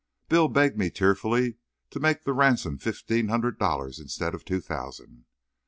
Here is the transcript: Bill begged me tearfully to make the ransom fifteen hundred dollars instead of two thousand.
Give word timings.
Bill 0.29 0.47
begged 0.47 0.79
me 0.79 0.89
tearfully 0.89 1.57
to 1.91 1.99
make 1.99 2.23
the 2.23 2.33
ransom 2.33 2.79
fifteen 2.79 3.27
hundred 3.27 3.59
dollars 3.59 3.99
instead 3.99 4.33
of 4.33 4.43
two 4.43 4.59
thousand. 4.59 5.25